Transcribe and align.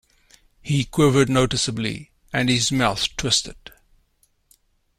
He 0.63 0.83
quivered 0.85 1.29
noticeably, 1.29 2.09
and 2.33 2.49
his 2.49 2.71
mouth 2.71 3.15
twisted. 3.17 3.71